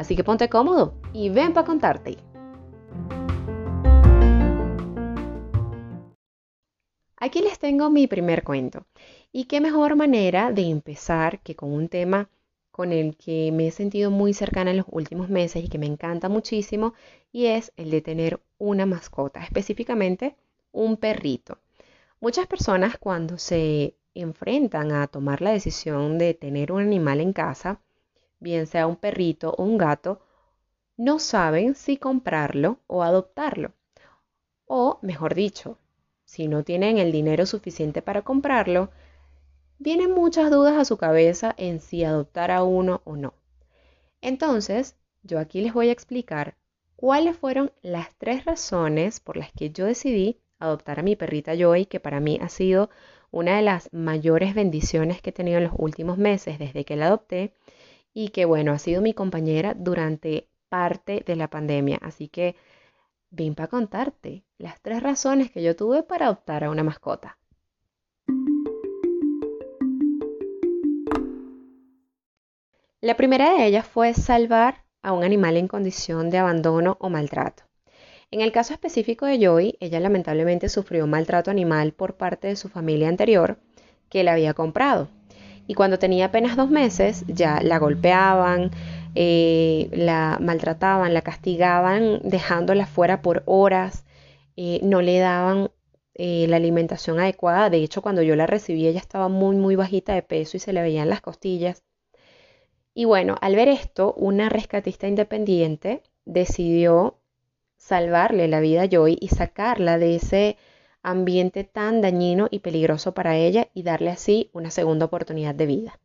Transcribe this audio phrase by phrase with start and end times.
[0.00, 2.16] Así que ponte cómodo y ven para contarte.
[7.18, 8.86] Aquí les tengo mi primer cuento.
[9.30, 12.30] Y qué mejor manera de empezar que con un tema
[12.70, 15.84] con el que me he sentido muy cercana en los últimos meses y que me
[15.84, 16.94] encanta muchísimo,
[17.30, 20.34] y es el de tener una mascota, específicamente
[20.72, 21.58] un perrito.
[22.20, 27.82] Muchas personas cuando se enfrentan a tomar la decisión de tener un animal en casa,
[28.40, 30.20] bien sea un perrito o un gato,
[30.96, 33.72] no saben si comprarlo o adoptarlo.
[34.66, 35.78] O, mejor dicho,
[36.24, 38.90] si no tienen el dinero suficiente para comprarlo,
[39.78, 43.34] vienen muchas dudas a su cabeza en si adoptar a uno o no.
[44.20, 46.56] Entonces, yo aquí les voy a explicar
[46.96, 51.86] cuáles fueron las tres razones por las que yo decidí adoptar a mi perrita Joy,
[51.86, 52.90] que para mí ha sido
[53.30, 57.06] una de las mayores bendiciones que he tenido en los últimos meses desde que la
[57.06, 57.54] adopté
[58.14, 61.98] y que bueno, ha sido mi compañera durante parte de la pandemia.
[62.02, 62.56] Así que
[63.32, 67.38] Vim para contarte las tres razones que yo tuve para adoptar a una mascota.
[73.00, 77.62] La primera de ellas fue salvar a un animal en condición de abandono o maltrato.
[78.32, 82.68] En el caso específico de Joy, ella lamentablemente sufrió maltrato animal por parte de su
[82.68, 83.58] familia anterior
[84.08, 85.08] que la había comprado.
[85.70, 88.72] Y cuando tenía apenas dos meses ya la golpeaban,
[89.14, 94.04] eh, la maltrataban, la castigaban dejándola fuera por horas,
[94.56, 95.70] eh, no le daban
[96.14, 97.70] eh, la alimentación adecuada.
[97.70, 100.72] De hecho, cuando yo la recibí, ella estaba muy, muy bajita de peso y se
[100.72, 101.84] le veían las costillas.
[102.92, 107.20] Y bueno, al ver esto, una rescatista independiente decidió
[107.76, 110.56] salvarle la vida a Joy y sacarla de ese
[111.02, 116.00] ambiente tan dañino y peligroso para ella y darle así una segunda oportunidad de vida.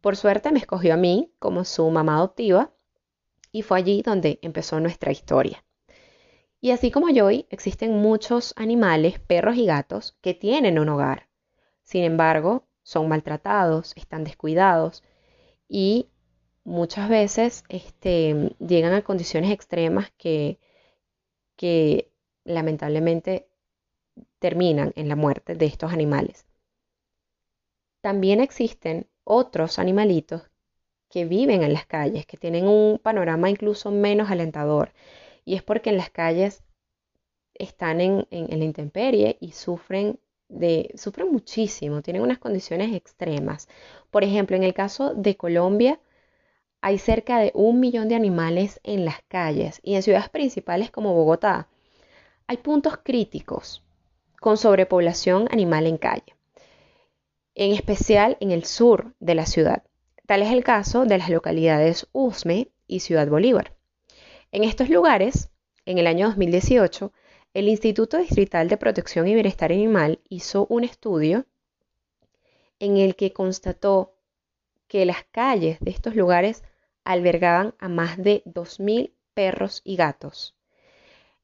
[0.00, 2.72] Por suerte me escogió a mí como su mamá adoptiva
[3.52, 5.64] y fue allí donde empezó nuestra historia.
[6.60, 11.28] Y así como Joy, existen muchos animales, perros y gatos, que tienen un hogar.
[11.82, 15.02] Sin embargo, son maltratados, están descuidados
[15.68, 16.08] y
[16.64, 20.58] muchas veces este, llegan a condiciones extremas que,
[21.56, 22.10] que
[22.44, 23.48] lamentablemente
[24.44, 26.44] terminan en la muerte de estos animales.
[28.02, 30.42] También existen otros animalitos
[31.08, 34.92] que viven en las calles, que tienen un panorama incluso menos alentador.
[35.46, 36.62] Y es porque en las calles
[37.54, 43.66] están en, la intemperie y sufren de, sufren muchísimo, tienen unas condiciones extremas.
[44.10, 45.98] Por ejemplo, en el caso de Colombia,
[46.82, 51.14] hay cerca de un millón de animales en las calles y en ciudades principales como
[51.14, 51.66] Bogotá
[52.46, 53.80] hay puntos críticos
[54.44, 56.34] con sobrepoblación animal en calle
[57.54, 59.84] en especial en el sur de la ciudad.
[60.26, 63.74] Tal es el caso de las localidades Usme y Ciudad Bolívar.
[64.52, 65.48] En estos lugares,
[65.86, 67.10] en el año 2018,
[67.54, 71.46] el Instituto Distrital de Protección y Bienestar Animal hizo un estudio
[72.80, 74.14] en el que constató
[74.88, 76.64] que las calles de estos lugares
[77.02, 80.54] albergaban a más de 2.000 perros y gatos.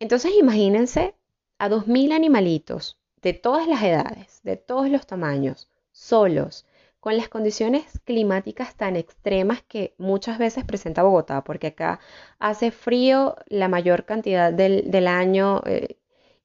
[0.00, 1.14] Entonces imagínense
[1.58, 6.66] a 2.000 animalitos de todas las edades, de todos los tamaños, solos,
[7.00, 12.00] con las condiciones climáticas tan extremas que muchas veces presenta Bogotá, porque acá
[12.38, 15.96] hace frío la mayor cantidad del, año eh,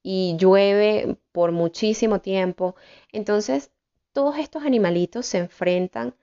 [0.03, 2.75] y llueve por muchísimo tiempo.
[3.11, 3.71] Entonces,
[4.13, 6.15] todos estos animalitos se enfrentan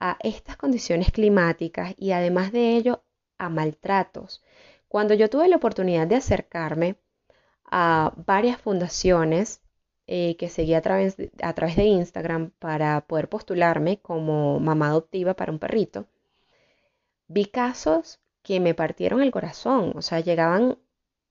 [0.00, 3.02] a estas condiciones climáticas y además de ello
[3.38, 4.42] a maltratos.
[4.88, 6.96] Cuando yo tuve la oportunidad de acercarme
[7.76, 9.60] a varias fundaciones
[10.06, 14.88] eh, que seguí a través, de, a través de Instagram para poder postularme como mamá
[14.88, 16.06] adoptiva para un perrito,
[17.28, 19.92] vi casos que me partieron el corazón.
[19.96, 20.78] O sea, llegaban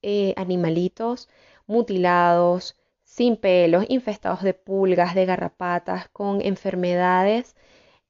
[0.01, 1.29] eh, animalitos
[1.67, 7.55] mutilados, sin pelos, infestados de pulgas, de garrapatas, con enfermedades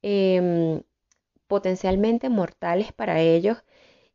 [0.02, 0.82] em,
[1.48, 3.64] potencialmente mortales para ellos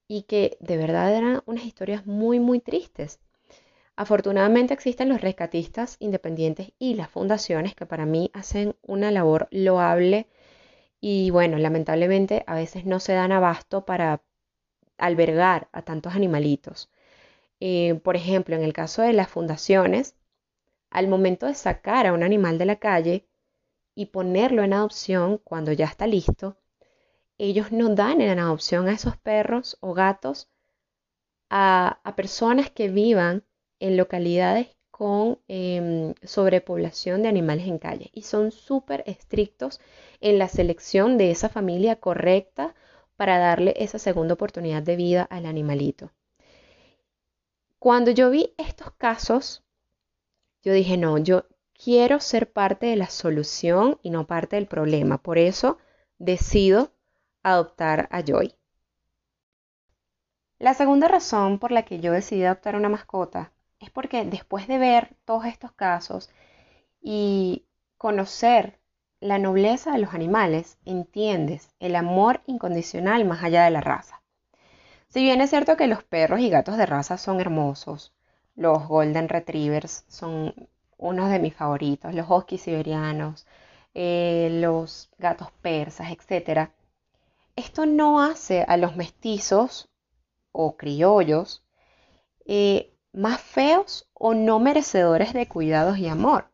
[0.07, 3.19] y que de verdad eran unas historias muy, muy tristes.
[3.99, 10.29] Afortunadamente existen los rescatistas independientes y las fundaciones que para mí hacen una labor loable
[11.01, 14.23] y bueno, lamentablemente a veces no se dan abasto para
[14.97, 16.89] albergar a tantos animalitos.
[17.59, 20.15] Eh, por ejemplo, en el caso de las fundaciones,
[20.91, 23.27] al momento de sacar a un animal de la calle
[23.95, 26.55] y ponerlo en adopción cuando ya está listo,
[27.37, 30.49] ellos no dan en adopción a esos perros o gatos
[31.49, 33.43] a, personas que vivan
[33.79, 39.79] en localidades con em, sobrepoblación de animales en calle y son súper estrictos
[40.19, 42.75] en la selección de esa familia correcta
[43.15, 46.11] para darle esa segunda oportunidad de vida al animalito.
[47.79, 49.63] Cuando yo vi estos casos,
[50.63, 55.17] yo dije, no, yo quiero ser parte de la solución y no parte del problema.
[55.17, 55.77] Por eso
[56.17, 56.91] decido
[57.41, 58.53] adoptar a Joy.
[60.57, 64.77] La segunda razón por la que yo decidí adoptar una mascota es porque después de
[64.77, 66.29] ver todos estos casos
[67.01, 67.65] y
[67.97, 68.79] conocer
[69.21, 74.21] la nobleza de los animales, entiendes el amor incondicional más allá de la raza.
[75.09, 78.13] Si bien es cierto que los perros y gatos de raza son hermosos,
[78.55, 80.53] los Golden Retrievers son
[80.97, 83.47] unos de mis favoritos, los Huskies siberianos,
[83.93, 86.69] eh, los gatos persas, etc.
[87.55, 89.89] Esto no hace a los mestizos
[90.51, 91.65] o criollos
[92.45, 96.49] eh, más feos o no merecedores de cuidados y amor.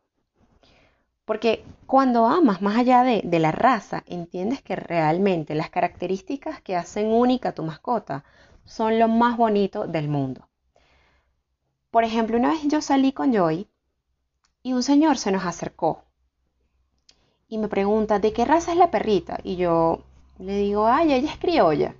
[1.24, 7.08] Porque cuando amas más allá de, la raza, entiendes que realmente las características que hacen
[7.08, 8.24] única tu mascota
[8.64, 10.48] son lo más bonito del mundo.
[11.90, 13.68] Por ejemplo, una vez yo salí con Joy
[14.62, 16.06] y un señor se nos acercó
[17.48, 19.38] y me pregunta, ¿de qué raza es la perrita?
[19.42, 20.02] Y yo
[20.38, 21.94] le digo, ay, ella es criolla.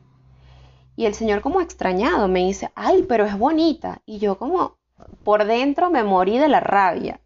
[0.96, 4.02] Y el señor como extrañado me dice, ay, pero es bonita.
[4.06, 4.78] Y yo como
[5.24, 7.20] por dentro me morí de la rabia.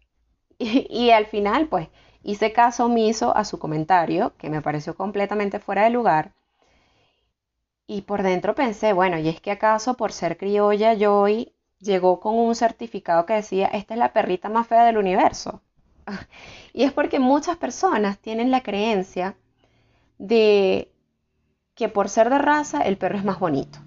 [0.59, 1.87] Y, al final, pues,
[2.23, 6.33] hice caso omiso a su comentario, que me pareció completamente fuera de lugar.
[7.87, 12.35] Y por dentro pensé, bueno, ¿y es que acaso por ser criolla Joy llegó con
[12.35, 15.61] un certificado que decía, esta es la perrita más fea del universo.
[16.73, 19.35] Y es porque muchas personas tienen la creencia
[20.17, 20.89] de
[21.81, 23.79] que por ser de raza el perro es más bonito.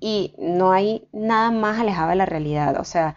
[0.00, 2.80] Y no hay nada más alejado de la realidad.
[2.80, 3.16] O sea,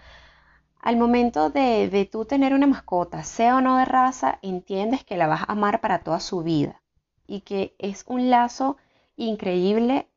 [0.81, 5.15] al momento de, de tú tener una mascota, sea o no de raza, entiendes que
[5.15, 6.81] la vas a amar para toda su vida.
[7.27, 8.75] Y que es un lazo
[9.15, 10.09] increíble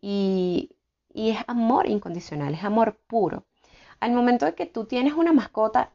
[0.00, 0.70] y
[1.12, 3.44] y es amor incondicional, es amor puro.
[4.00, 5.92] Al momento de que tú tienes una mascota,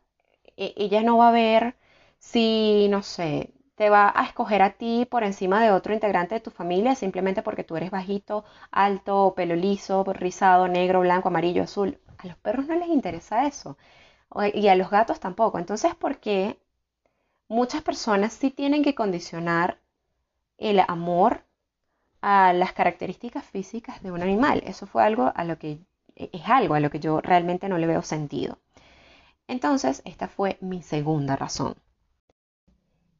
[0.58, 1.76] e, ella no va a ver
[2.20, 6.42] si, no sé, te va a escoger a ti por encima de otro integrante de
[6.42, 12.00] tu familia simplemente porque tú eres bajito, alto, pelo liso, rizado, negro, blanco, amarillo, azul.
[12.18, 13.78] A los perros no les interesa eso.
[14.54, 15.60] Y a los gatos tampoco.
[15.60, 16.60] Entonces, ¿por qué
[17.48, 19.80] muchas personas sí tienen que condicionar
[20.58, 21.44] el amor
[22.22, 24.64] a las características físicas de un animal.
[24.66, 25.80] Eso fue algo a lo que
[26.16, 28.58] es algo a lo que yo realmente no le veo sentido.
[29.48, 31.76] Entonces, esta fue mi segunda razón.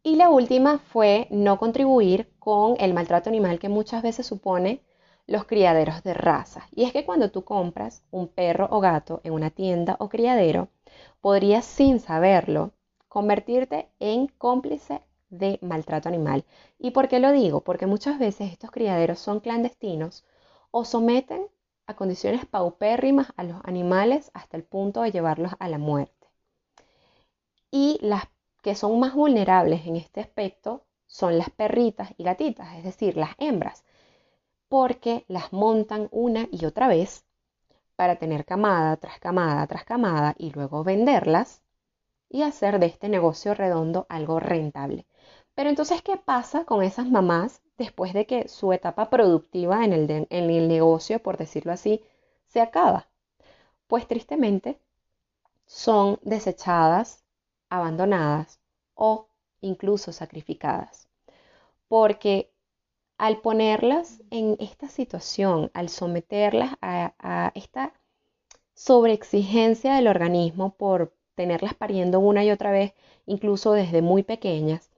[0.06, 4.84] Y la última fue no contribuir con el maltrato animal que muchas veces supone
[5.26, 6.68] los criaderos de raza.
[6.76, 10.70] Y es que cuando tú compras un perro o gato en una tienda o criadero,
[11.22, 12.72] podrías sin saberlo
[13.08, 16.46] convertirte en cómplice de maltrato animal.
[16.78, 17.62] ¿Y por qué lo digo?
[17.62, 20.24] Porque muchas veces estos criaderos son clandestinos
[20.70, 21.48] o someten
[21.88, 26.28] a condiciones paupérrimas a los animales hasta el punto de llevarlos a la muerte.
[27.72, 28.26] Y las
[28.66, 33.30] que son más vulnerables en este aspecto son las perritas y gatitas, es decir, las
[33.38, 33.86] hembras,
[34.70, 37.26] porque las montan una y otra vez
[37.96, 41.62] para tener camada tras camada tras camada y luego venderlas
[42.28, 45.06] y hacer de este negocio redondo algo rentable.
[45.54, 50.10] Pero entonces, ¿qué pasa con esas mamás después de que su etapa productiva en el,
[50.10, 52.04] en el negocio, por decirlo así,
[52.48, 53.10] se acaba?
[53.88, 54.80] Pues tristemente
[55.68, 57.25] son desechadas,
[57.78, 58.60] abandonadas
[58.94, 59.28] o
[59.62, 61.08] incluso sacrificadas.
[61.88, 62.52] Porque
[63.18, 67.94] al ponerlas en esta situación, al someterlas a, esta
[68.74, 72.94] sobreexigencia del organismo por tenerlas pariendo una y otra vez,
[73.26, 74.90] incluso desde muy pequeñas,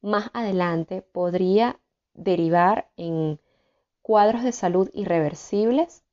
[0.00, 1.80] más adelante podría
[2.14, 3.40] derivar en
[4.02, 6.04] cuadros de salud irreversibles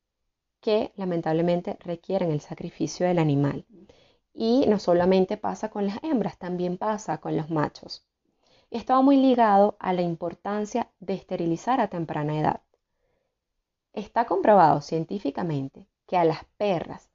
[0.62, 3.66] que lamentablemente requieren el sacrificio del animal.
[4.38, 8.06] Y no solamente pasa con las hembras, también pasa con los machos.
[8.70, 12.62] Esto va muy ligado a la importancia de esterilizar a temprana edad.
[13.94, 17.10] Está comprobado científicamente que a las perras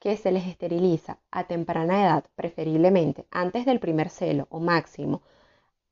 [0.00, 5.22] que se les esteriliza a temprana edad, preferiblemente antes del primer celo o máximo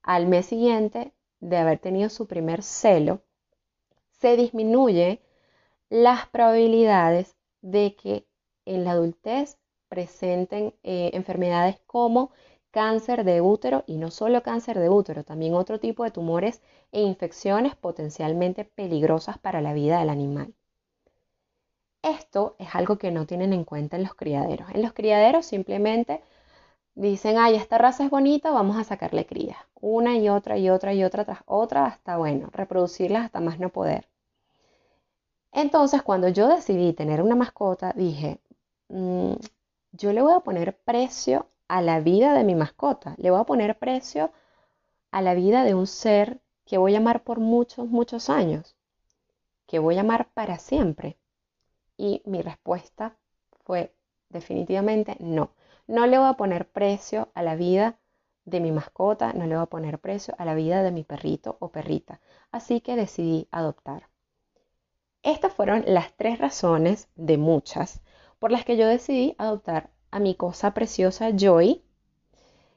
[0.02, 3.22] al mes siguiente de haber tenido su primer celo,
[4.10, 5.22] se disminuye
[5.88, 8.26] las probabilidades de que
[8.64, 9.58] en la adultez
[9.94, 12.32] presenten eh, enfermedades como
[12.72, 16.60] cáncer de útero y no solo cáncer de útero, también otro tipo de tumores
[16.90, 20.52] e infecciones potencialmente peligrosas para la vida del animal.
[22.02, 24.68] Esto es algo que no tienen en cuenta en los criaderos.
[24.74, 26.22] En los criaderos simplemente
[26.94, 29.58] dicen, ay, esta raza es bonita, vamos a sacarle crías.
[29.80, 33.70] Una y otra y otra y otra tras otra hasta, bueno, reproducirlas hasta más no
[33.70, 34.08] poder.
[35.52, 38.40] Entonces, cuando yo decidí tener una mascota, dije,
[38.88, 39.34] mm,
[39.96, 43.44] yo le voy a poner precio a la vida de mi mascota, le voy a
[43.44, 44.32] poner precio
[45.12, 48.76] a la vida de un ser que voy a amar por muchos, muchos años,
[49.66, 51.16] que voy a amar para siempre.
[51.96, 53.16] Y mi respuesta
[53.64, 53.94] fue
[54.30, 55.50] definitivamente no.
[55.86, 57.96] No le voy a poner precio a la vida
[58.44, 61.56] de mi mascota, no le voy a poner precio a la vida de mi perrito
[61.60, 62.20] o perrita.
[62.50, 64.08] Así que decidí adoptar.
[65.22, 68.02] Estas fueron las tres razones de muchas
[68.44, 71.80] por las que yo decidí adoptar a mi cosa preciosa Joy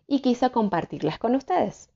[0.07, 1.89] y quise compartirlas con ustedes.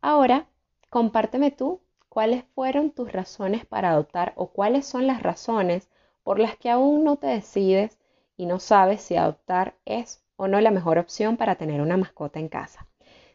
[0.00, 0.46] Ahora,
[0.88, 5.90] compárteme tú cuáles fueron tus razones para adoptar o cuáles son las razones
[6.22, 7.98] por las que aún no te decides
[8.38, 12.40] y no sabes si adoptar es o no la mejor opción para tener una mascota
[12.40, 12.88] en casa.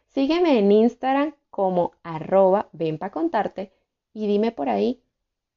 [0.08, 3.72] Sígueme en Instagram como arroba ven contarte
[4.12, 5.04] y dime por ahí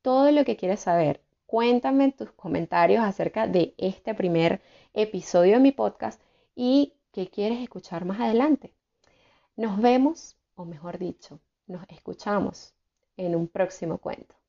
[0.03, 4.61] todo lo que quieres saber Cuéntame tus comentarios acerca de este primer
[4.93, 6.21] episodio de mi podcast
[6.55, 8.73] y qué quieres escuchar más adelante.
[9.57, 12.73] Nos vemos, o mejor dicho, nos escuchamos
[13.17, 14.40] en un próximo cuento.